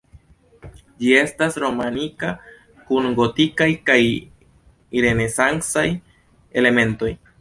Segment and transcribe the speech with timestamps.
[1.01, 2.31] Ĝi estas romanika
[2.87, 3.99] kun gotikaj kaj
[5.07, 5.89] renesancaj
[6.63, 7.13] elementoj.